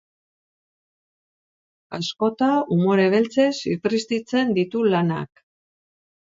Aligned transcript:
Askota, 1.97 2.47
umore 2.77 3.05
beltzez 3.17 3.51
zipriztintzen 3.75 4.57
ditu 4.57 4.83
lanak. 4.95 5.45